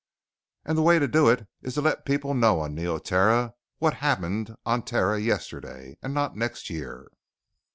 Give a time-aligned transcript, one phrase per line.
[0.65, 4.55] "And the way to do it is to let people know on Neoterra what happened
[4.65, 7.11] on Terra yesterday and not next year!"